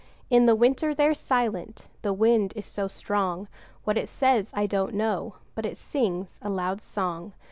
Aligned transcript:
In 0.31 0.47
the 0.47 0.55
winter 0.55 0.95
they're 0.95 1.13
silent 1.13 1.85
the 2.01 2.11
wind 2.11 2.53
is 2.55 2.65
so 2.65 2.87
strong; 2.87 3.47
What 3.83 3.99
it 3.99 4.09
says, 4.09 4.49
I 4.55 4.65
don't 4.65 4.95
know, 4.95 5.35
but 5.53 5.63
it 5.63 5.77
sings 5.77 6.39
a 6.41 6.49
loud 6.49 6.81
song. 6.81 7.33